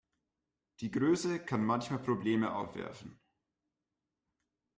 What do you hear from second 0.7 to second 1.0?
Die